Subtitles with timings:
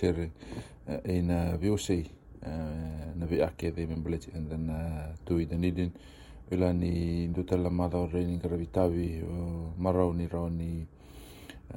[0.00, 0.30] sere
[0.88, 1.88] uh, in uh, VOC
[3.16, 5.46] na vi ake de membleti and then uh, to i
[6.50, 10.86] ila ni dute la mada o reini ngara vitavi uh, marau ni rau ni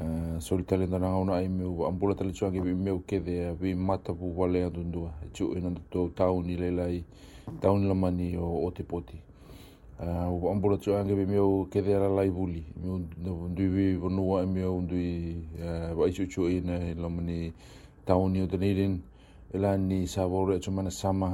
[0.01, 3.57] uh, soli tali ndana hauna ai meu ambula tali chuangi vi meu ke de uh,
[3.57, 4.71] vi matapu wale a
[5.33, 7.03] chu ina dutu au ni leila i
[7.61, 8.07] tau ni lama
[8.39, 9.17] o ote poti
[9.99, 14.45] uh, ambula chu angi vi meu ke de ara lai buli meu ndui vi vonua
[14.47, 17.53] meu ndui uh, vai chu chu ina lama ni
[18.05, 19.01] tauni o tanirin
[19.53, 21.29] e la ni sa vore atu sama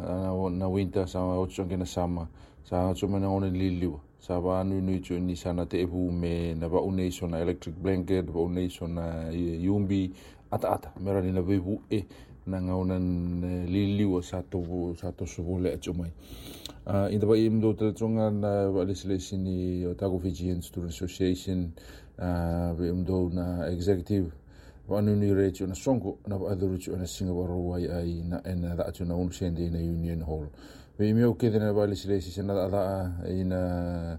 [0.50, 2.28] na winter sama, wa otu angena sama.
[2.64, 6.54] Sa atu mana onen liliwa sa wa anu inu itu ni sana te ebu me
[6.54, 10.12] na wa uneiso na electric blanket wa uneiso na yumbi.
[10.52, 12.06] Ata ata mera ni na vivu e
[12.48, 16.12] na nga onen liliwa sa to sa to su vole atu mai
[17.12, 21.72] inda wa imdo teletronga na wa lesilesi ni Otago Fijian Student Association.
[22.20, 24.28] Uh, imdo na executive
[24.90, 29.78] vaanuni reti ona sogo na vaaceruti ona singavaroai ai na ena cacati ona unusende ina
[29.78, 30.48] union hall.
[31.00, 34.18] Veimi au kecena vaalesilesi sena cacaca ina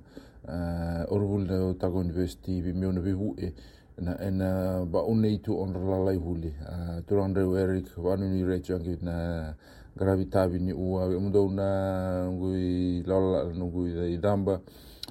[1.11, 3.53] uh, na otago university veimi ona vevue
[3.99, 6.55] na ena vaunei tu ona lalai huli.
[6.63, 9.55] Uh, Turandreu eric vaanuni reti agi na
[9.97, 14.59] garavitavini ua veamudou na gui lalalaa nugui cambe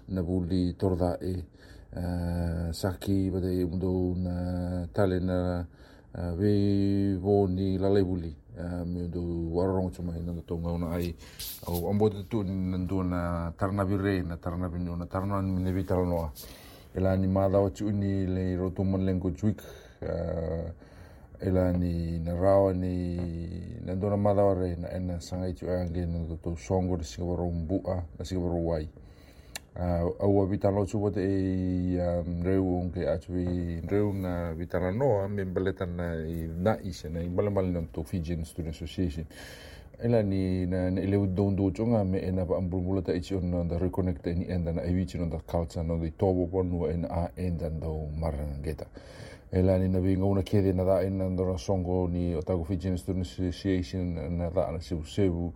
[0.08, 1.44] na vuli torodhae
[1.92, 8.32] Eh, saki bade mundo un eh, talen eh, we woni la lebuli
[8.86, 11.16] me do warong chuma ina to nga una ai.
[11.66, 15.72] Ambot ambo de tu ndo na tarna birre na tarna binu na tarna min ne
[15.72, 16.32] vital noa.
[16.94, 19.60] Ela ni ma da ochu ni le rotu mon lengo chuik.
[21.42, 25.66] Ela ni na rao ni na ndo na ma da re na ena sanga chu
[25.66, 27.50] angle na to songo de sigoro
[28.62, 28.88] wai
[30.20, 31.98] au a vitalo tu bote e
[32.44, 37.22] reu onke atu i reu na vitala noa me baleta na i na ise na
[37.22, 39.26] i bale bale na to Fijian Student Association
[40.02, 43.68] Ela ni na na ele don do chunga me ena pa ambulmula ta ichi on
[43.68, 47.30] the reconnect ni enda na iwichi no the culture no the tobo ponu en a
[47.36, 48.86] enda do marana geta.
[49.52, 53.26] Ela ni na vinga una kede na da ena ndora songo ni Otago Fijian Student
[53.26, 55.54] Association na da na sebu sebu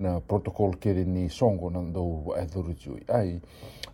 [0.00, 3.40] na protocol kere ni songo nan ndau aithuru tu ai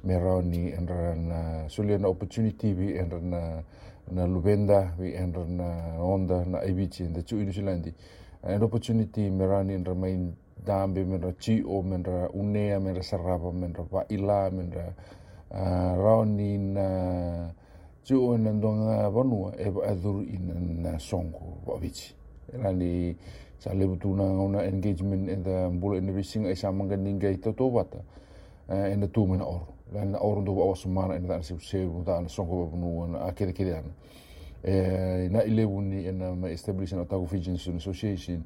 [0.05, 3.63] me rao ni enra na sulia na opportunity vi enra na
[4.11, 7.93] na Luvenda vi enra na Onda na ABC in the two New
[8.43, 12.81] an opportunity me rao ni enra main dambe me rao chi o me rao unea
[12.81, 14.95] me rao sarapa me rao wa me rao
[15.97, 17.51] rao ni na
[18.05, 22.15] chi o enra ndonga vanua e aithuru in na songo wa vichi
[23.67, 27.35] sa le butuna ngona engagement in the bull in the wishing isa eh, mangending gai
[27.43, 27.99] to to bata
[28.71, 29.67] in eh, the two men or.
[29.93, 33.19] Lan or ndo wa sumana in that sib sib da na songo ba bunu na
[33.31, 33.93] akede kede an
[34.65, 38.45] eh na ile buni in the establishment of fijian association.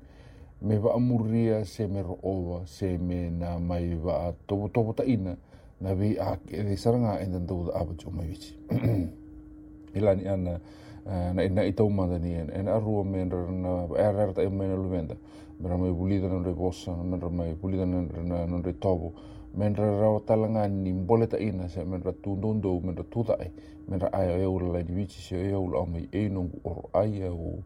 [0.62, 5.04] Me ba amuria se me ro owa se me na mai ba to to bota
[5.04, 5.36] ina.
[5.80, 8.52] Na bi akede ah, saranga in the da abajo mai bichi
[9.96, 10.60] ilani ana
[11.06, 15.16] na ina i tau manda ni en arua me na era ta me na luvenda
[15.58, 18.02] me ra mai bulida na re bossa me ra mai bulida na
[18.46, 19.12] na re tobo
[19.54, 23.22] men ra ra talanga ni boleta ina se men ra tu dondo men ra tu
[23.22, 23.50] dai
[23.88, 27.22] men ra ai e ula lai vici se e ula mai e no or ai
[27.28, 27.58] o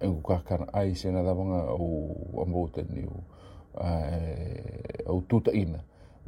[0.00, 3.20] e ku ka kana ai se na davanga o ambota ni o
[5.06, 5.78] o tuta ina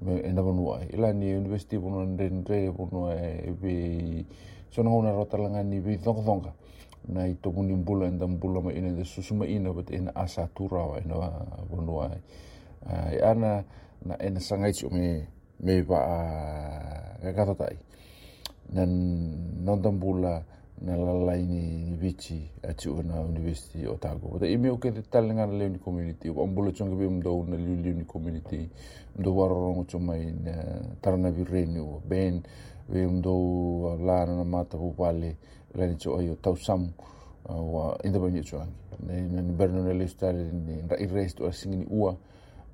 [0.03, 0.89] me e na vanua ai.
[0.93, 4.27] Ila ni university vuna nre nre vuna e vi
[4.71, 6.53] sona una rota langa ni vi thonga thonga.
[7.09, 10.15] Na i toku ni mbula e nda mbula ma ina de susuma ina vat ina
[10.15, 11.15] asa turawa e na
[11.71, 12.11] vanua.
[13.13, 13.65] E ana
[14.05, 15.27] na ena na sangaitsi o me
[15.61, 17.77] me va a kakatotai.
[18.73, 20.45] Na nda mbula e
[20.83, 24.29] na lalaini ni vichi ati o universiti university o tago.
[24.33, 27.77] Wata ime o kete tali le ni community wa ambulo chonga bi mdo na le
[27.77, 28.69] liu ni community
[29.19, 30.53] mdo warorongo chumai na
[31.03, 32.43] taranavi reni o ben
[32.89, 35.37] we mdo la na mata hu wale
[35.75, 36.89] lani cho ayo tau sam
[37.49, 38.73] wa inda bami ya chuangi
[39.07, 42.17] na ni berno na leo stali ni ra irreist o asingi ni ua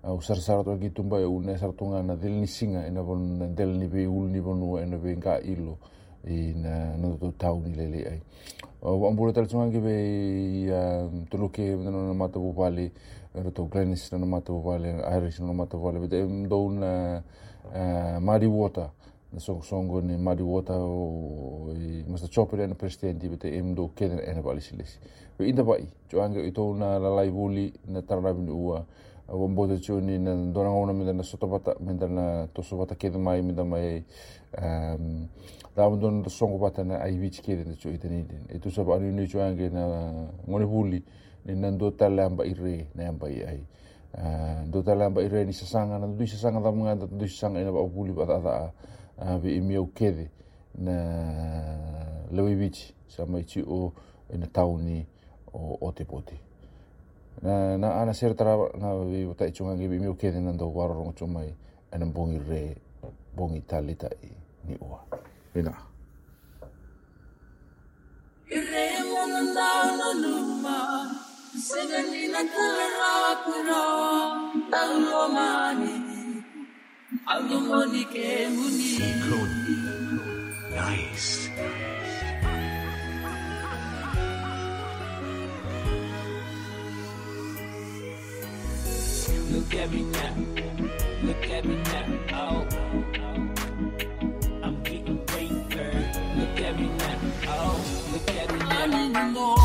[0.02, 3.02] au sar sar to gitumba yo ne sar tunga na del ni singa e ina
[3.02, 5.78] bon del ni be ul ni bon wa ina be ga ilo
[6.26, 8.20] ina no to tau ni lele ai.
[8.82, 10.66] O ambula tal tunga ki be
[11.30, 12.90] to loke no na mata bu vale
[13.34, 17.22] ro to glenis no mata bu vale irish no mata vale be dem do na
[18.20, 18.90] mari water.
[19.32, 21.74] Na song songo ni mari water o
[22.08, 24.98] masta chopper na presidente be em do keden ena vale silis
[25.36, 28.86] be inda bai joanga i to na la lai vuli na tarabin ua.
[29.28, 32.76] Wa mbote tio ni na dona ngona mi na soto bata mi na to so
[32.76, 33.42] bata ke mai
[35.76, 37.70] tawon don da songo bata na ai bi cike da
[38.48, 41.04] e to anu ne cho na uh, ngone huli
[41.44, 43.66] ne nan do tala amba ire na amba ai.
[44.16, 47.60] Ah do tala amba ire ni sesangan, na sesangan sasanga da mga da dui sasanga
[47.60, 48.14] ina ba huli
[49.18, 50.30] a bi imi kede
[50.78, 50.92] na
[52.30, 52.72] uh, lewi
[53.06, 53.92] sama sa o
[54.32, 55.06] ina tawon ni
[55.52, 56.06] o ote
[57.42, 60.56] na na ana ser na bi ta i chunga ngi bi mi o kede nan
[60.56, 61.52] do waro ngo chumai
[61.92, 62.76] anan bongi re
[63.36, 63.62] bongi
[64.66, 65.25] ni oa.
[78.50, 78.98] Muni
[80.76, 81.48] Nice.
[89.50, 90.34] Look at me now.
[91.22, 92.25] Look at me now.
[99.24, 99.55] Me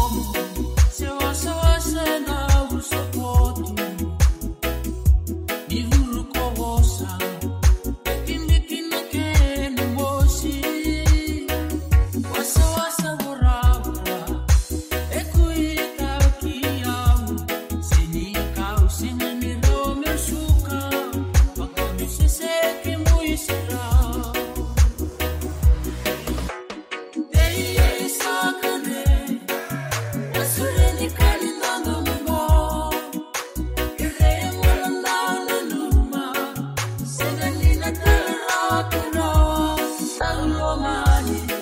[40.81, 41.60] money.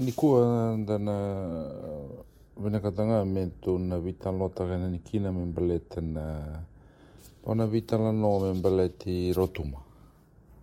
[0.00, 1.14] ny koa dana
[2.56, 6.24] venakatanga mento na vitalota kana ni kina membelet na
[7.44, 9.76] ona vitalano membeleti rotuma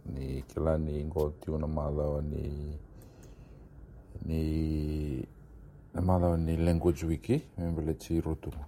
[0.06, 2.78] ni kelani ngoti una malawa ni
[4.26, 5.28] ni
[5.94, 8.66] na malawa ni language wiki membeleti rotuma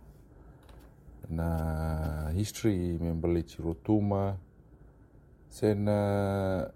[1.29, 4.37] na history membeleti rotuma
[5.49, 6.71] sena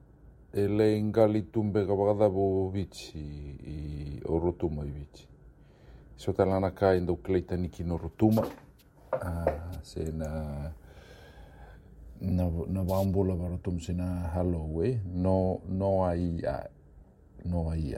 [0.54, 3.20] elai ngali tumbe kavakacavo vici
[3.68, 5.28] i o rotuma i vici
[6.16, 8.48] so talanaka i daukilai taniki no rotuma
[9.82, 10.72] se na
[12.22, 14.84] na na vabula varotum se na halou
[15.14, 16.70] no no ai a
[17.46, 17.96] no ai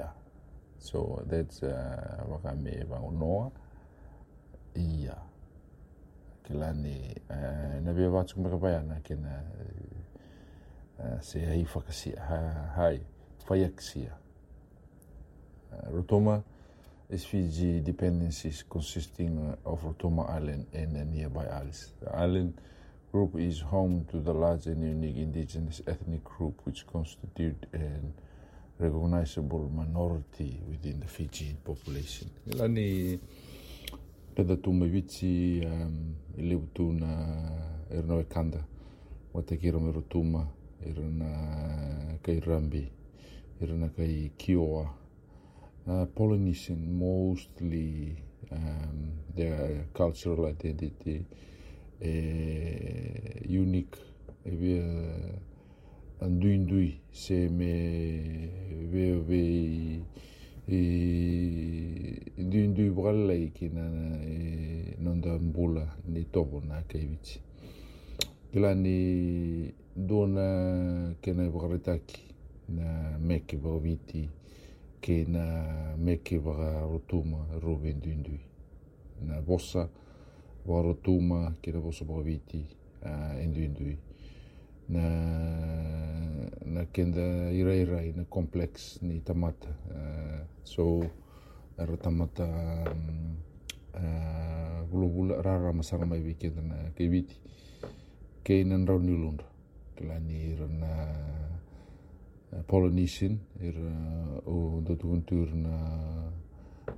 [0.80, 3.52] so that's uh, vakame vagonoa
[4.76, 5.16] ia.
[6.44, 9.95] Kila ni uh, na vea vatsumekavaiana kena uh,
[11.22, 11.40] se
[12.78, 13.00] hai.
[15.72, 16.44] Uh, Rotuma
[17.10, 21.92] Fiji dependencies consisting of Rotuma Island and the nearby islands.
[22.02, 22.60] The island
[23.12, 28.14] group is home to the large and unique indigenous ethnic group which constitute an
[28.80, 32.30] recognizable minority within the Fijian population.
[32.48, 33.20] Lani
[34.36, 37.08] peda tu me vici um, i liu tu na
[40.84, 42.90] irna kai Rambi,
[43.62, 44.90] irna kai Kiowa.
[45.88, 48.18] Uh, Polynesian mostly
[48.52, 51.24] um, their cultural identity
[52.02, 53.98] e unique
[54.44, 54.84] e via
[56.22, 58.50] andui andui se me
[58.92, 60.04] veo vei
[60.68, 60.82] i
[62.38, 63.86] ndui ndui wala i kina
[64.26, 67.40] e nonda mbula ni tobo na kaivichi.
[68.52, 72.20] Kila ni duna ke na bagaritaki
[72.68, 74.28] na meke bagaviti
[75.00, 78.44] ke na meke bagarotuma Ruben Duindui
[79.24, 79.88] na bosa
[80.68, 82.68] bagarotuma ke na bosa bagaviti
[83.08, 83.96] uh, Induindui
[84.92, 85.06] na
[86.68, 91.08] na kenda irairai na complex ni tamata uh, so
[91.80, 92.44] ra tamata
[92.92, 93.40] um,
[93.96, 97.40] uh, gulubula rara masara mai kenda na kaibiti
[98.44, 99.55] kei nan rau ni lundra
[99.96, 100.68] kleinere
[102.68, 105.76] Polynesian er eh, dat untur na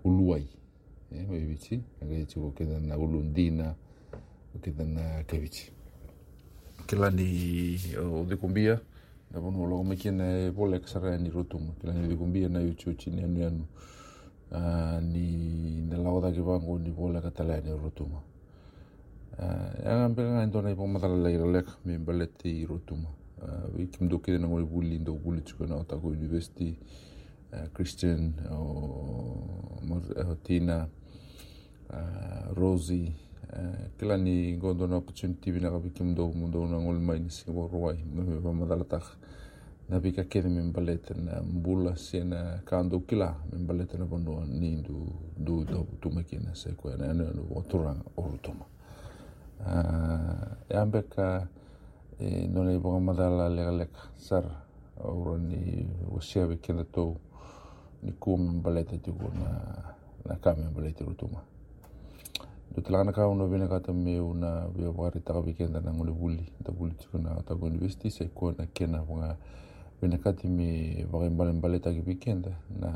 [0.04, 0.46] uluai
[1.12, 3.76] e eh, na ulundina
[4.52, 5.72] ko kedan na kebichi
[6.88, 8.80] kelani o de kumbia
[9.32, 11.74] na bono logo me kene bolek e ni rotum.
[11.82, 13.66] Kelani de kumbia na yuchu chini anu anu
[14.52, 17.72] eh, ni na laoda ke bango ni bola katalani
[19.40, 23.10] أغنبغا عندنا يبو مضر الليغلق من بلتي روتوما
[23.76, 26.74] ويكم دو كده نقول بولي دو بولي تكون أتاكو يونيفرسيتي
[27.78, 30.90] كريستيان Christian, تينا
[32.58, 33.12] Rosie,
[34.00, 37.68] kila ni gondo na opportunity bina ka bikim do mundo na ngol mai ni singo
[37.72, 39.04] ruai me ba madala tak
[39.90, 44.82] na bika kede men balete na mbula sena kando kila men balete na bono ni
[44.82, 48.66] du du do tu makina se ko na na no oturang orutoma
[49.60, 49.74] Eh,
[50.70, 51.48] ya, e ambe ka
[52.20, 54.54] e eh, eh, nona i wonga madala leka sara
[55.04, 57.18] aura ni wasiawe kenda tou
[58.04, 59.50] ni kua mbaleta tuku na
[60.26, 61.42] na kame mbaleta rutuma
[62.76, 66.52] do te langana kawa unawena kata meu na wea wakari taka wikenda na ngone wuli
[66.62, 69.38] nta wuli tuku na otago university sa i na kena wonga
[70.02, 72.94] wena kati me wakari mbale ki wikenda na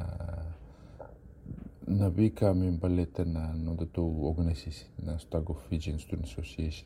[1.85, 6.83] να μπήκαμε μπαλέτε να νότα το ογνέσεις να στο αγκοφίτζιν στο νησοσίεσαι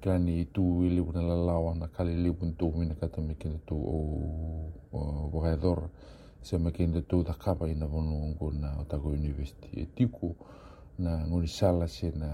[0.00, 3.76] και αν οι του λίγουν λαλάω να καλή λίγουν του μήνα κατά με κέντε του
[4.90, 5.82] ο βγαεδόρ
[6.40, 10.36] σε με κέντε του τα κάπα είναι βόνο ογκόνα ο τάγο ενίβεστη ετίκου
[10.96, 12.26] να γνωρισάλασε να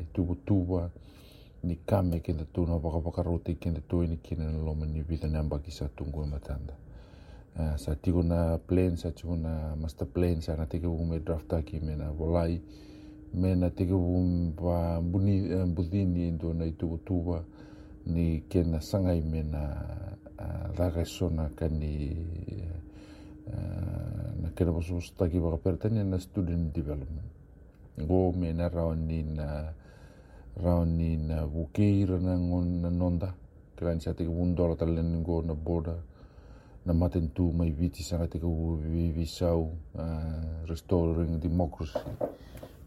[0.00, 0.92] οι του κουτούβα
[1.60, 6.06] νικά με κέντε του να βγαπακαρούτε κέντε του είναι κέντε λόμενη βίδα να μπακισά του
[6.10, 6.78] γκόματάντα.
[7.56, 11.64] Uh, sa tiko na plan, sa tiko na master plan, sa na teke wume drafta
[11.64, 12.60] ki me na volai,
[13.32, 17.40] me na teke wume pa buni, uh, budini ndo na i tuba tuba
[18.12, 19.72] ni kena sangai me na
[21.08, 22.12] sona ka ni
[24.42, 27.24] na kena pasu staki waka pertani na student development.
[27.96, 29.72] Go me na raoni na
[30.60, 33.32] raoni na wukeira na ngon na nonda.
[33.76, 35.96] Kran sa un dola talen go na border
[36.86, 39.74] na matentumai viti sanga te kau vivi sau
[40.70, 41.98] restoring democracy.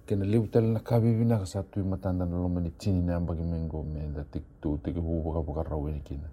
[0.08, 3.44] Kena leu tala na kavivi na kasatu i matanda na loma ni tini na ambagi
[3.44, 6.30] mengo me da te tu te kau waka waka rau ene kina.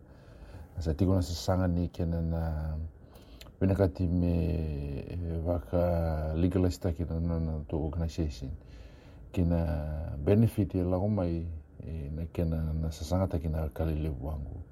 [0.79, 2.77] Asa tiko na sasanga ni kena na
[3.59, 8.51] pena kati me e, waka legalista kina na na to organization.
[9.33, 11.45] Kina benefit e lago mai
[12.15, 14.63] na kena na sasanga ta kina kali leu wangu.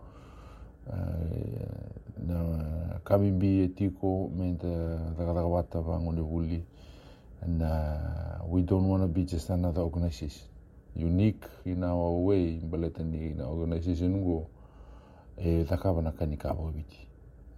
[0.87, 6.64] Uh, na kamimbi e tiko me ta takataka wata wangu ne wuli
[7.47, 7.97] na
[8.44, 10.49] uh, we don't want to be just another organization.
[10.97, 14.47] Unique in our way baletani in organization go
[15.38, 17.09] e takava na kani ka viti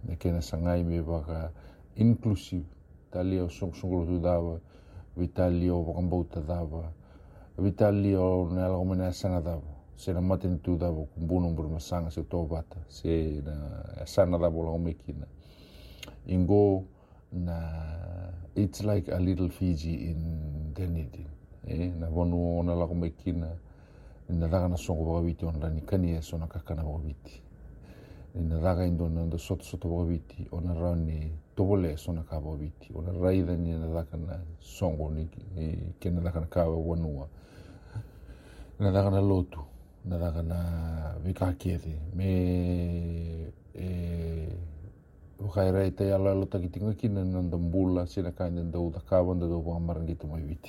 [0.07, 1.51] na kena sangai me waka
[1.95, 2.65] inclusive
[3.11, 4.59] tali o song tu dava
[5.17, 6.91] vitali o wakambauta dava
[7.57, 12.11] vitali o na ala omena sana dava Se na matintu sena matanitu dava kubuna burmasaga
[12.11, 15.25] se tovata sena asana eh, dava laumekina
[16.27, 16.83] ingo
[17.31, 17.57] na
[18.55, 21.25] it's like a little fiji in dunedin
[21.67, 21.91] eh?
[21.99, 23.57] na vanua ona laumekina
[24.29, 27.41] ina daga na sogo vakaviti ona rani kania e sona kakana vakaviti
[28.35, 33.71] ina daga idona da sotosoto vakaviti ona rani tovole e sona ka vakaviti ona raidani
[33.71, 35.27] na daga na sogo ni
[35.99, 37.27] kena daga na ka vanua
[38.79, 39.59] na daga na lotu.
[40.03, 40.55] να τα κάνω
[41.25, 42.25] ευκαρία τη, με
[45.45, 50.59] ουκαιρείται αλλοτακίτινο κινεν αντ' έμπουλας είναι καίνεντον το υδακάβον το υδρομαραντίτο μαύροι.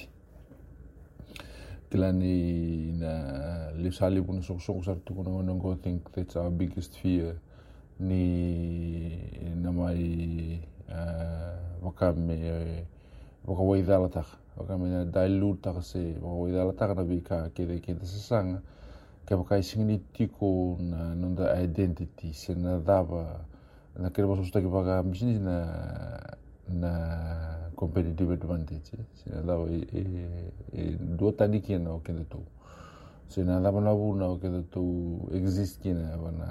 [1.89, 3.13] τηλενίνα
[3.77, 7.33] λυσαλιβουνε σοκ σοκ σαρτοκονονονγόντιν κι θα είχα μεγαλύτερο φόβο,
[7.97, 8.19] νι
[9.63, 10.97] να μαί ε,
[11.87, 12.87] ουκαμένο, ε,
[13.45, 14.27] ουκαβοιδάλαταχ,
[14.61, 18.03] ουκαμένα διαλύταχ σε, ουκαβοιδάλαταχ να ευκαρία δεν καιντ
[19.29, 23.45] ke waka isingini tiko na nunda identity se na dava
[24.01, 25.57] na kere baso staki waka misini na
[26.73, 26.93] na
[27.77, 29.85] competitive advantage se na dava e,
[30.73, 32.45] e, dua tani kina o kende tau
[33.29, 36.49] se na dava na vuna o kende tau exist kina wana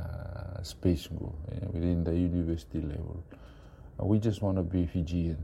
[0.62, 3.24] space go eh, within the university level
[4.00, 5.38] Uh, we just want to be Fijian.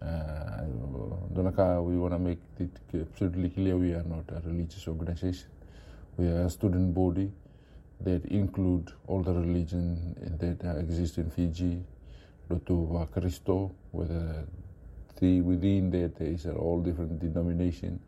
[0.00, 0.62] Uh,
[1.34, 5.48] Donaka, we want to make it absolutely clear we are not a religious organization.
[6.18, 7.30] We are a student body
[8.00, 11.84] that include all the religion that exist in Fiji.
[12.48, 14.46] Lotu wa Kristo, whether
[15.20, 18.00] the, within that there is all different denomination.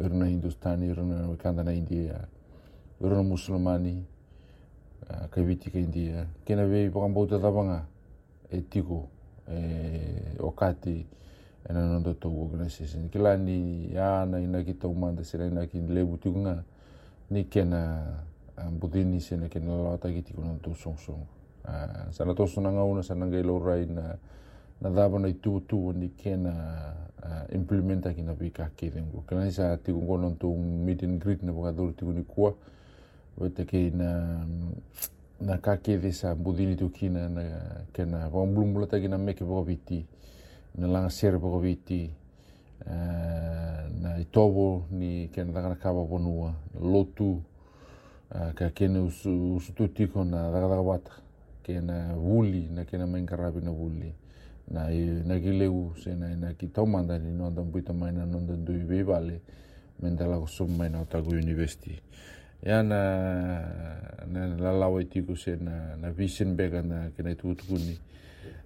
[0.00, 2.26] Iruna Hindustani, iruna Wakanda India,
[3.02, 4.02] iruna Muslimani,
[5.10, 6.26] uh, kaiviti ka India.
[6.46, 7.84] Kena vei pakambauta tabanga
[8.50, 9.10] e tiko
[9.50, 11.04] e o kati
[11.68, 13.10] e na nondo tau organization.
[13.10, 16.64] Ki lani ana ina ki tau manda sira ina ki lebu tikunga
[17.30, 18.02] nikena
[18.78, 21.26] budini sena ke no ta ki tikuna to song song
[22.10, 24.16] sana to sona nga una sana ngai lo rai na
[24.80, 26.54] na dava na itu tu ni kena
[27.52, 31.42] implementa ki bi ka ke dengo kana sa ti ko non to meet and greet
[31.42, 32.54] na boga dor ti ko ni kwa
[33.36, 34.44] wete ke na
[35.40, 37.42] na ka ke de sa budini tu kina na
[37.92, 40.06] kena wa mblumbula ta ki na meke boga viti
[40.78, 42.08] na langa sere boga viti
[44.00, 47.42] na i tobo ni kena dakadakava vanua lotu
[48.30, 51.10] uh, ka kena usu, usu tiko na dakadakavata
[51.62, 54.14] kena vuli na kena maingaravi na vuli
[54.70, 54.90] na
[55.24, 59.40] na kileu sena na ki taumanda ni nonda mbuita maina nonda ndui veivale
[60.02, 62.02] mendala ko sumu maina otaku university.
[62.66, 63.00] Ia na
[64.32, 67.98] na lalawa itiko e sena na vision bega na kena itukutukuni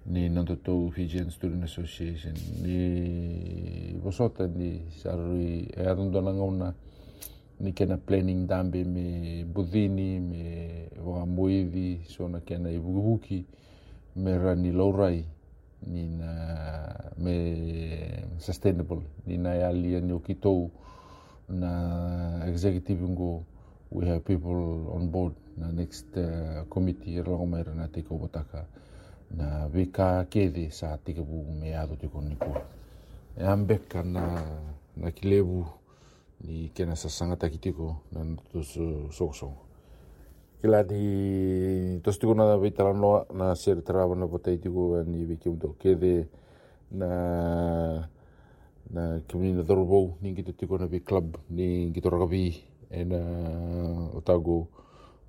[0.05, 6.73] ni nanto tau Fijian Student Association ni wasota ni sarui e arundona ngauna
[7.59, 10.43] ni kena planning dambe me budini me
[11.05, 12.79] wakamoivi so na kena i
[14.15, 15.25] me rani laurai
[15.87, 16.29] ni na
[17.17, 20.71] me sustainable ni na yalia ni o kitou
[21.49, 23.43] na executive ngo
[23.91, 28.65] we have people on board na next uh, committee e rongo mai rana te taka
[29.37, 32.61] na wika kede sa tikabu me ado te konikua.
[33.37, 34.43] E ambeka na,
[34.97, 35.65] na kilebu
[36.43, 39.61] ni kena sa sangata ki tiko na natusu sokosongo.
[40.61, 45.49] Kila ni tos tiko na weitara noa na sere tarawa na potai tiko ni wiki
[45.49, 46.27] mto kede
[46.91, 48.07] na
[48.91, 53.19] na kimini na dhorobou ni ngito tiko na wiki club ni ngito rugby e na
[54.17, 54.67] otago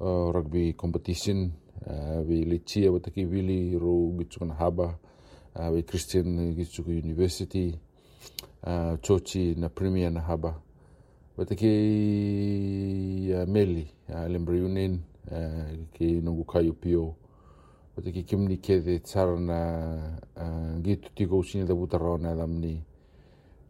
[0.01, 1.51] uh, rugby competition
[1.87, 4.99] Eh, awey leitia ro rou gitsukana haba.
[5.57, 7.79] Eh, we christian gitsuku university.
[8.67, 10.55] Eh, chochi na premier na haba.
[11.37, 13.89] Vatakei meli
[14.29, 15.01] lembre union
[15.93, 17.15] kei nogukai upio
[17.97, 20.19] vataki kimni kede tsara na
[20.83, 22.33] gitu tigo usini da buta rona
[22.65, 22.83] e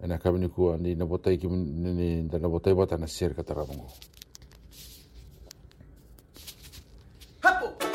[0.02, 1.52] e na kamni ku ni na botai kim
[1.96, 3.54] ni da nabotai bata na sierka kata
[7.42, 7.91] hapo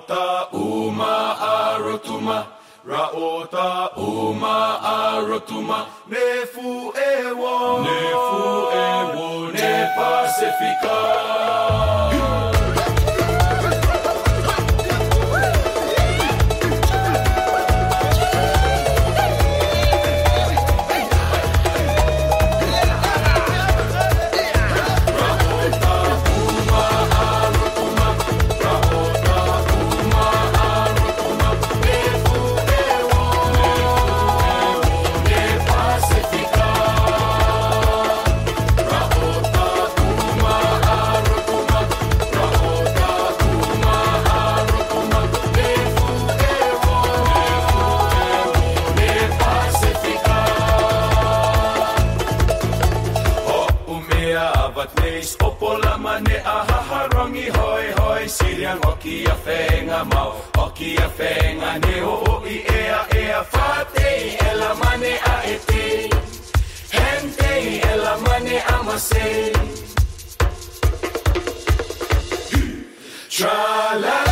[0.00, 1.36] Raota uma
[1.74, 2.46] arotuma,
[2.86, 10.96] Raota uma arotuma, Nefu ewo, Nefu ewo, ne pacifica.
[59.60, 60.32] fenga mau.
[60.58, 63.40] O kia fenga ne o o i ea ea
[64.60, 65.84] la mane a e te.
[66.96, 69.52] Hentei e la mane a masei.
[73.36, 74.29] Tra la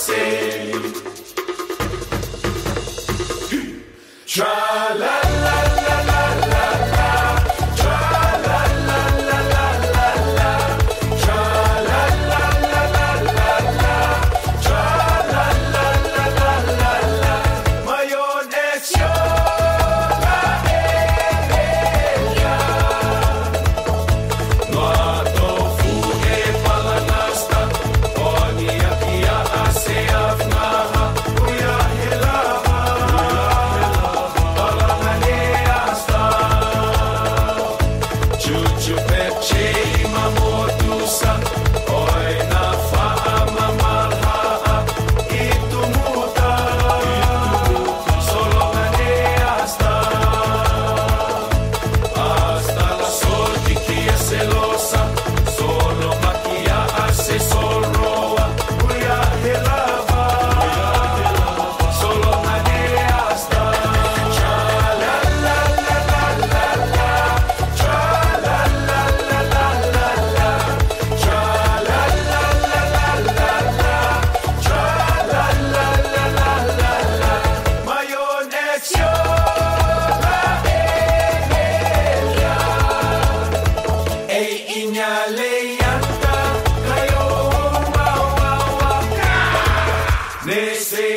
[0.00, 0.79] você.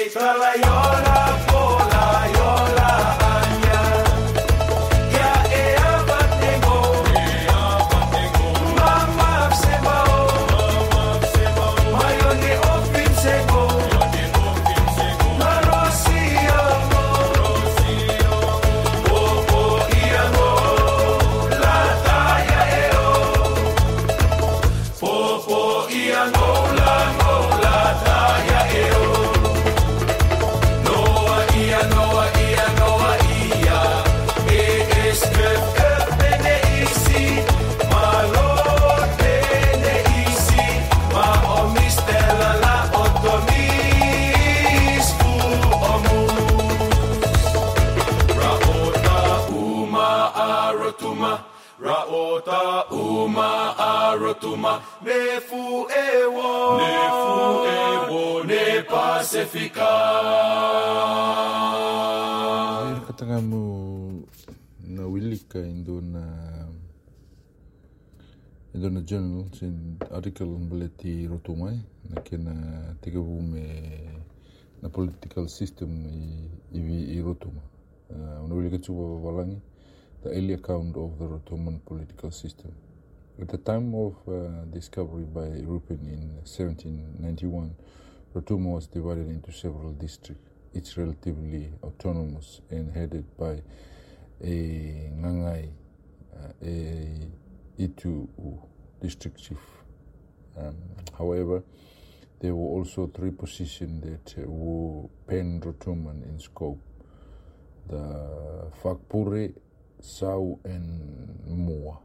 [0.03, 1.52] Victoria.
[59.23, 59.87] Ne Pacifica
[62.83, 64.27] Air katanga mo
[64.87, 66.23] na wilika indo na
[68.75, 72.53] indo na journal sin article mbele ti roto na kena
[73.01, 73.63] tiga bu me
[74.81, 76.05] na political system
[76.73, 77.61] i i, i roto ma.
[78.09, 79.61] Uh, una wilika chuba walangi
[80.23, 82.73] the early account of the Rotuman political system.
[83.41, 87.71] At the time of uh, discovery by European in 1791,
[88.33, 93.61] Rotuma was divided into several districts, each relatively autonomous and headed by
[94.41, 95.69] a Ngangai,
[96.35, 97.29] uh, a
[97.77, 98.27] Itu
[99.01, 99.59] district chief.
[100.57, 100.75] Um,
[101.17, 101.63] however,
[102.39, 106.79] there were also three positions that were pan-Rotuman in scope.
[107.87, 109.53] The Fakpure,
[109.99, 111.97] Sau, and Mua.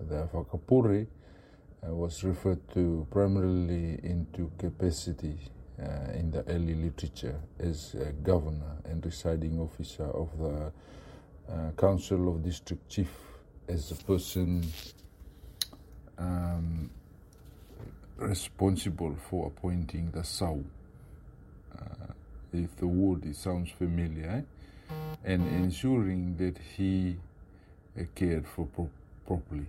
[0.00, 1.06] The Fakapure
[1.90, 5.36] was referred to primarily into capacity
[5.80, 10.72] uh, in the early literature as a governor and residing officer of the
[11.52, 13.10] uh, Council of District Chief
[13.68, 14.64] as a person
[16.18, 16.90] um,
[18.16, 20.60] responsible for appointing the Sau.
[21.76, 22.12] Uh,
[22.52, 24.94] if the word sounds familiar, eh?
[25.24, 27.16] and ensuring that he
[27.98, 28.90] uh, cared for pro-
[29.26, 29.66] properly.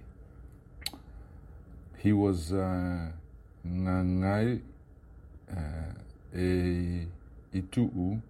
[2.03, 3.11] He was uh,
[3.65, 4.59] Ngangai
[5.49, 5.55] uh,
[6.35, 7.07] a
[7.55, 8.21] Ituu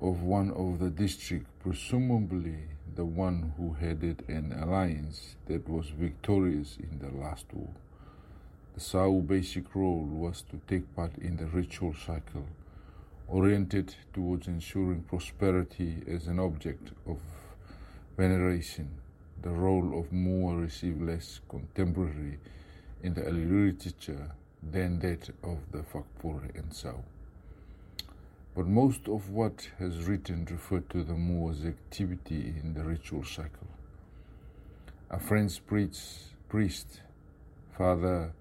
[0.00, 2.56] of one of the district, presumably
[2.96, 7.68] the one who headed an alliance that was victorious in the last war.
[8.74, 12.46] The Sau basic role was to take part in the ritual cycle,
[13.28, 17.18] oriented towards ensuring prosperity as an object of
[18.16, 18.90] veneration.
[19.40, 22.38] The role of Mua received less contemporary
[23.02, 27.04] in the early literature than that of the Fakpure and Sau.
[28.56, 33.68] But most of what has written referred to the Mua's activity in the ritual cycle.
[35.10, 35.60] A French
[36.48, 37.00] priest,
[37.76, 38.32] Father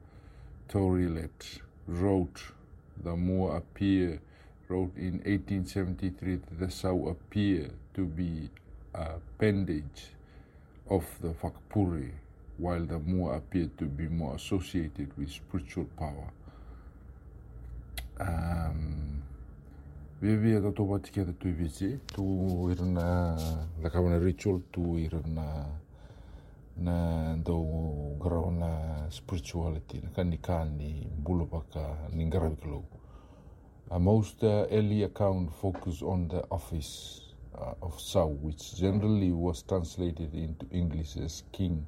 [0.68, 2.42] Trouillet, wrote
[3.04, 4.20] the Mua appear,
[4.68, 8.50] wrote in 1873 that the Sau appear to be
[8.96, 10.17] a appendage
[10.90, 12.12] of the Fakpure,
[12.58, 16.32] while the Mua appeared to be more associated with spiritual power.
[18.20, 19.24] Um,
[20.20, 22.24] Vivi a toto wati kia tu vizi, tu
[22.72, 23.38] irna
[23.84, 25.66] la kawana ritual, tu irna
[26.78, 32.84] na do garau na spirituality, na kani kani bulu paka ni ngarawi kalau.
[33.92, 37.27] Uh, most uh, early account focus on the office
[37.58, 41.86] uh, of Sau, which generally was translated into English as king.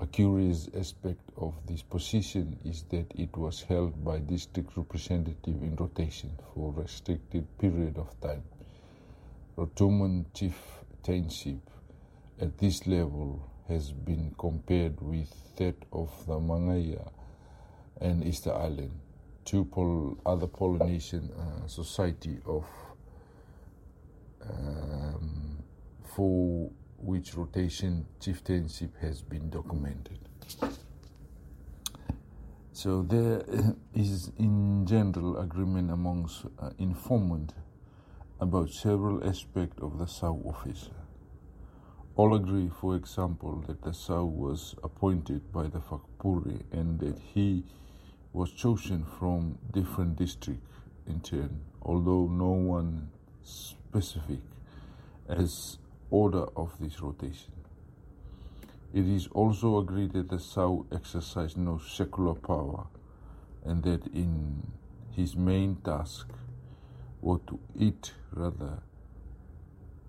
[0.00, 5.76] A curious aspect of this position is that it was held by district representative in
[5.76, 8.42] rotation for a restricted period of time.
[9.56, 11.60] Rotuman chieftainship
[12.40, 17.10] at this level has been compared with that of the Mangaia
[18.00, 18.90] and Easter Island,
[19.44, 22.64] two pol- other Polynesian uh, society of
[24.48, 25.62] um,
[26.14, 30.18] for which rotation chieftainship has been documented.
[32.72, 33.44] So there
[33.94, 37.54] is in general agreement amongst uh, informant
[38.40, 40.90] about several aspects of the Sau office.
[42.16, 47.64] All agree, for example, that the Sau was appointed by the Fakpure and that he
[48.32, 50.66] was chosen from different districts
[51.06, 53.10] in turn, although no one
[53.92, 54.40] specific
[55.28, 55.78] as
[56.10, 57.52] order of this rotation.
[58.94, 62.86] It is also agreed that the Sau exercised no secular power
[63.64, 64.66] and that in
[65.10, 66.26] his main task
[67.20, 68.78] was to eat rather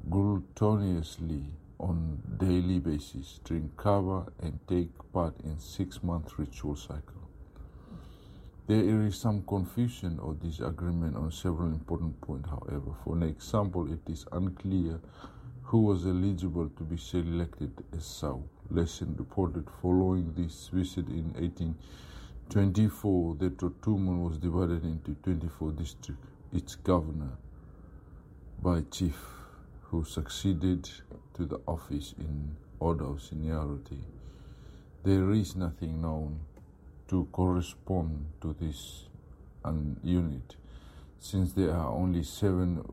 [0.09, 1.45] gluttonously
[1.77, 7.22] on daily basis, drink kava and take part in six-month ritual cycle.
[8.65, 12.93] There is some confusion or disagreement on several important points, however.
[13.03, 15.01] For an example, it is unclear
[15.63, 18.41] who was eligible to be selected as Sau.
[18.71, 26.81] Lesson reported following this visit in 1824 that Rotuman was divided into 24 districts, each
[26.83, 27.31] governor
[28.61, 29.19] by chief
[29.81, 30.89] who succeeded
[31.33, 33.99] to the office in order of seniority.
[35.03, 36.39] There is nothing known
[37.07, 39.07] to correspond to this
[40.03, 40.55] unit,
[41.19, 42.83] since there are only seven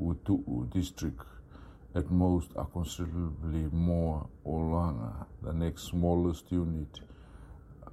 [0.00, 1.26] itu'u districts
[1.94, 7.00] at most are considerably more ho'aga, the next smallest unit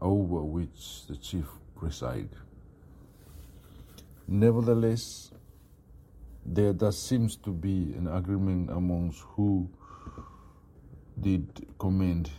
[0.01, 2.29] over which the chief preside.
[4.27, 5.31] Nevertheless,
[6.45, 9.69] there does seems to be an agreement amongst who
[11.19, 12.29] did commend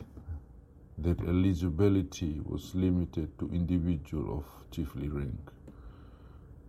[0.99, 5.51] that eligibility was limited to individual of chiefly rank.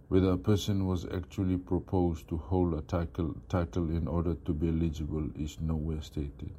[0.07, 4.69] Whether a person was actually proposed to hold a title, title in order to be
[4.69, 6.53] eligible is nowhere stated.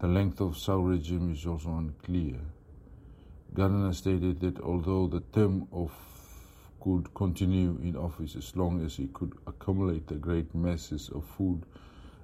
[0.00, 2.40] The length of Sau regime is also unclear.
[3.54, 5.92] Gardiner stated that although the term of
[6.86, 11.66] could continue in office as long as he could accumulate the great masses of food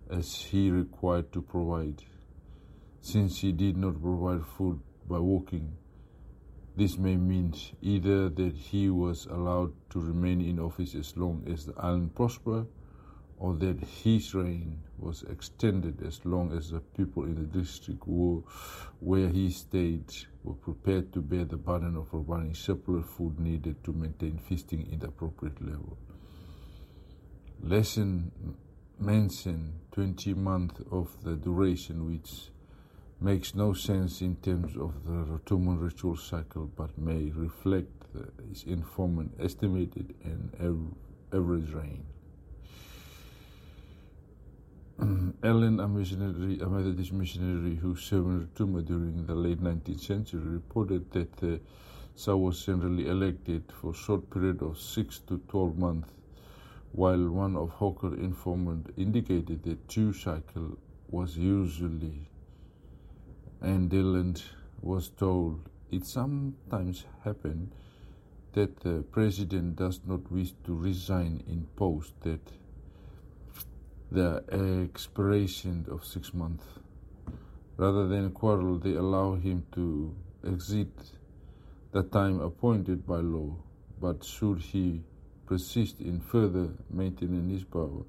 [0.09, 2.01] as he required to provide,
[3.03, 5.77] since he did not provide food by walking,
[6.77, 11.67] this may mean either that he was allowed to remain in office as long as
[11.67, 12.67] the island prospered,
[13.39, 18.41] or that his reign was extended as long as the people in the district were,
[19.01, 20.05] where he stayed
[20.45, 25.01] were prepared to bear the burden of providing surplus food needed to maintain feasting in
[25.01, 25.99] the appropriate level.
[27.61, 28.31] Lesson
[29.01, 32.53] mention 20 months of the duration which
[33.23, 38.03] makes no sense in terms of the Rotuman ritual cycle but may reflect
[38.49, 42.05] his informant estimated and av- average reign.
[45.45, 50.41] Allen, a missionary, a Methodist missionary who served in Rotuma during the late 19th century,
[50.41, 51.61] reported that the
[52.17, 56.11] Sa was generally elected for a short period of 6 to 12 months,
[56.91, 60.77] while one of Hocart informant indicated that two cycle
[61.09, 62.29] was usually
[63.63, 64.37] and Dillon
[64.81, 65.61] was told
[65.91, 67.71] it sometimes happened
[68.55, 72.41] that the president does not wish to resign in post that
[74.11, 74.43] the
[74.85, 76.65] expiration of six months.
[77.77, 80.15] Rather than quarrel, they allow him to
[80.47, 80.91] exit
[81.93, 83.55] the time appointed by law,
[84.01, 85.01] but should he
[85.47, 88.03] persist in further maintaining his power,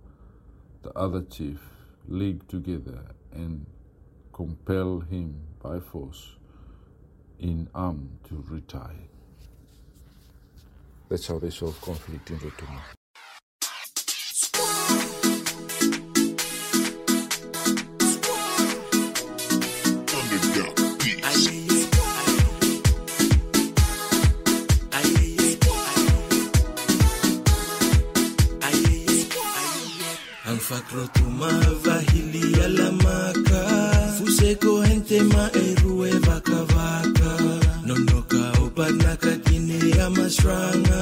[0.82, 1.62] the other chief
[2.08, 3.00] league together
[3.32, 3.66] and
[4.34, 6.36] compel him by force
[7.40, 9.08] in arm to retire.
[11.08, 12.82] That's how they solve conflict in Rotuma.
[30.46, 33.33] Ang fakro tumava hili alamaka
[34.54, 37.32] Fuseko hente ma erue vaka vaka
[37.86, 41.02] Nonoka opana katine ya masranga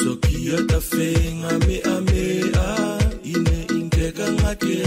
[0.00, 4.78] Usokia tafenga me amea Ine inkeka ngake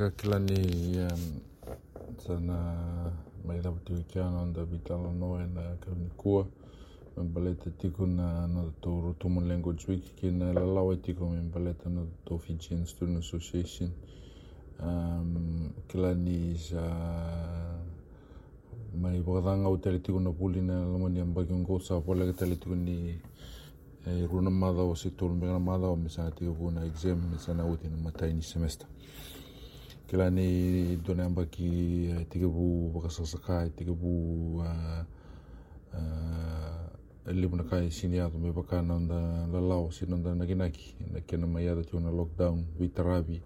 [0.00, 0.56] Kakilani
[0.96, 1.24] ehm,
[2.26, 2.56] sana
[3.46, 6.46] maitapatiwikiano andavitalanoena kanikua
[7.16, 13.18] mempaleta tiko na natatou rotumu language week kina lalau e tiko mempaleta natatou fijian student
[13.18, 13.90] association.
[14.82, 16.82] Ehm, um, kilani sa
[19.00, 23.20] mai wakatangau tele tiko na puli na lamani ambakiongo sa polega tele tiko ni
[24.06, 27.66] e eh, runa mada o sector mbegana mada o mesa tiko kuna exam mesa na
[27.66, 28.88] uti na matai ni semester
[30.10, 35.04] kila ni dona amba ki eh, tigabu bakasasakai tigabu eh,
[35.94, 42.64] eh, libna kai siniado me baka nanda lalao sinanda naginaki na kena maiada tiona lockdown
[42.78, 43.40] vitarabi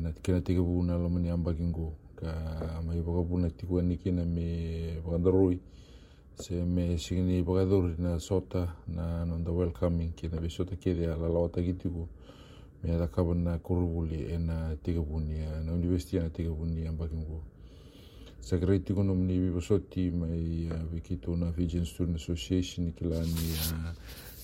[0.00, 1.94] na kena tigabu na lomani amba kingo.
[2.16, 5.60] Ka mai bakabu na tigua nikina me bakadarui
[6.34, 12.08] se me sigini bakaduri na sota na nanda welcoming kena kina besota kedia lalao tagitigu
[12.82, 17.42] mea na kuruvuli e na tikabuni a na universiti a tiga puni a bakingu
[18.42, 23.94] sa kerai tiko no mani vivasoti mai wiki tona Fijian Student Association ki lani a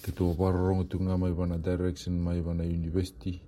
[0.03, 3.41] ki tō wararongo tiko ngā mai bana direction mai bana universiti.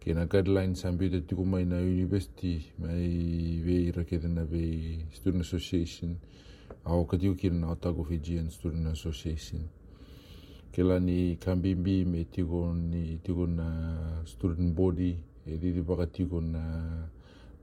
[0.00, 5.44] Ki na guidelines tu mbita tiko mai na universiti mai vei rakete na vei Student
[5.44, 6.16] Association
[6.84, 9.68] a o ki na otaku Fijian Student Association
[10.74, 13.68] kelani kambimbi e tigon ni tigon na
[14.26, 15.14] student body
[15.46, 16.62] e di baka tigon na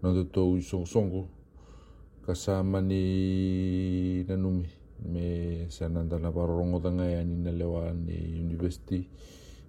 [0.02, 1.28] nandotou i songosongo.
[2.26, 4.70] Kasama ni nanumi
[5.12, 9.04] me sa nandala parorongodanga ya e ni nalewa ni university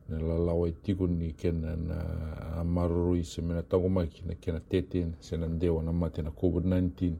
[0.08, 1.98] na lalawa tigon ni kena na
[2.62, 7.12] amaroro i semena tagomaki na kena tete na sena na mate na covid-19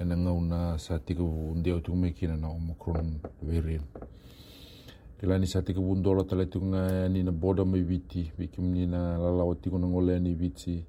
[0.00, 3.86] e na ngau na sa tigavu ndeo tigomaki na na omicron variant.
[5.22, 9.16] Kelani sa te kubundola tala te kunga ani na boda mai viti, viki mni na
[9.16, 10.84] lalawa te kunga ngole ani viti,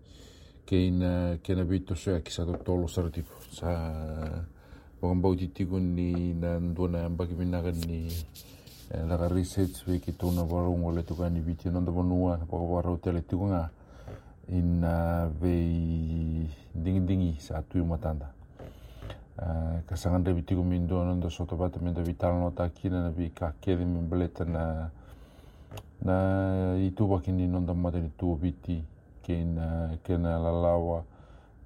[0.65, 3.29] keina kena vito soya e ki sa to tolo saratipo.
[3.53, 3.69] Sa
[5.01, 8.09] wakambau titi kuni na nduana ambaki minakan ni
[8.89, 13.35] e, laka research viki tuna waro ngole te kunga viti, nanda wanua wakawarau tele te
[13.35, 13.69] kunga
[14.49, 18.33] ina vei dingi dingi sa atu matanda.
[19.33, 24.89] Eh, kasagadravi tiko midona da soto vata meda vitalana otakina na vi kakece mebaleta na
[26.05, 28.83] na ituvakini noda mata ni tuviti
[29.23, 31.03] kena kena lalawa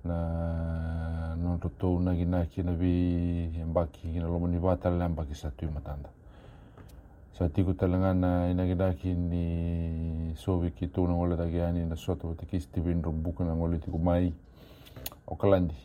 [0.06, 6.08] na nodotou nakinaki na vi embaki kina loma ni vatalale abaki satui matada
[7.38, 13.98] sa tiko talagana inakinaki ni sovi kitou na goletakeani na soto vata kisitivinrobuka na goletiko
[13.98, 14.32] mai
[15.28, 15.76] okalandi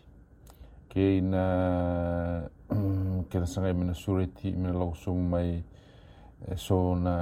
[0.93, 1.45] ke ina
[3.33, 5.65] ke na sanga mina sureti mina lau sung mai
[6.45, 7.17] e so na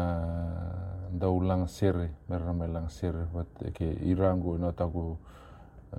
[1.14, 5.14] dau lang sere mera mai lang sere wat ke irango na taku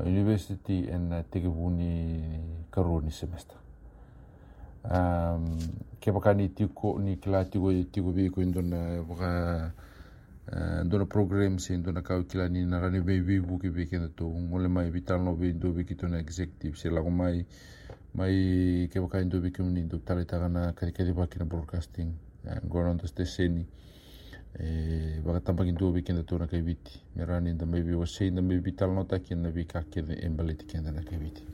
[0.04, 2.20] university en tege buni
[2.72, 3.56] karoni semester.
[4.82, 5.60] Um,
[6.00, 9.32] ke baka ni tiko ni kila tiko tiko bi ko indona baka
[9.72, 9.91] Uh,
[10.52, 15.34] Eh, dona program sen dona kauikilani na rani veivivu ke vekena tou ole mai vitalano
[15.34, 16.76] veidovi ki tona executive.
[16.76, 17.46] Se lago mai
[18.14, 22.12] mai kevakaidovi kemuni dou talitaga na kadikadi vakina broadcasting
[22.44, 23.66] eh, goranto steseni
[24.60, 29.06] e eh, vakatabagidovi kena tou na kaiviti me rani da mai veuasei da mai vitalano
[29.06, 31.48] taki na vikakele e baleti kena na kaiviti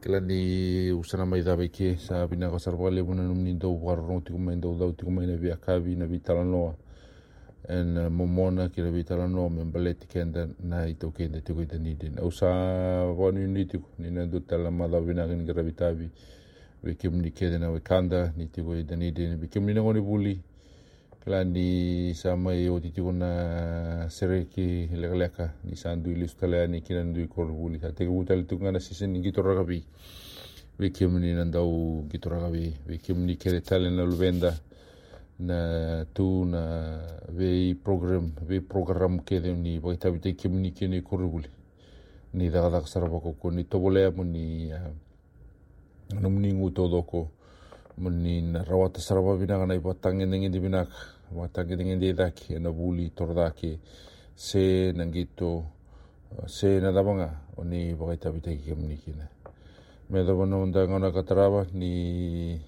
[0.00, 4.92] kelani usana mai dava ike sa vinaga saravale vuna nomuni dou varorogo tikumai dou dau
[4.92, 6.85] tikumai na viakavi na vitalanoa
[7.68, 12.18] ena eh, momona ki lavi talanoa me bale tikeda na i taukeda tiko i taniden
[12.18, 12.46] au sa
[13.12, 16.10] vanuni tiko nina du tala malavinakini ki lavi tavi
[16.82, 20.40] ve kemuni keda na wekanda ni tiko i taniden ve kemuni nagoni vuli
[21.24, 26.82] kala ni sa mai o titiko na sereki lekaleka ni sa dui lisu tala ni
[26.82, 29.82] kina dui kor vuli sa teke vutala tiko ngana sisen ni gitorakavi
[30.78, 34.54] ve kemuni na dau gitorakavi ve kemuni kede tala na luvenda.
[35.38, 36.96] na tu na
[37.28, 41.48] vei program vei program ke de ni vai tabi te ki muni ni kuruguli.
[42.32, 44.72] Ni da da sara ko ni to bole mo ni
[46.20, 47.30] no muni ngu to do ko
[47.98, 49.00] mo ni na rawa ta
[49.36, 50.86] bina na ipa tangi ningi di bina
[51.32, 53.78] ma tangi ningi di da e na buli tor da ki
[54.34, 55.64] se na ngito
[56.46, 59.28] se na da banga o ni vai tabi te ki muni ki na
[60.08, 61.22] me da bono ngona ka
[61.72, 62.58] ni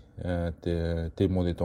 [0.61, 1.65] te te mo de to